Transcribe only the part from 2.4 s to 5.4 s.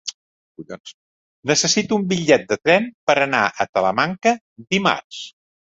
de tren per anar a Talamanca dimarts.